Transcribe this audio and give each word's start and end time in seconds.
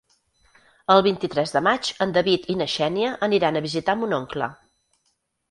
El 0.93 1.03
vint-i-tres 1.07 1.53
de 1.55 1.61
maig 1.67 1.89
en 2.07 2.15
David 2.15 2.49
i 2.55 2.57
na 2.63 2.67
Xènia 2.77 3.13
aniran 3.29 3.61
a 3.61 3.65
visitar 3.69 3.97
mon 4.01 4.19
oncle. 4.23 4.51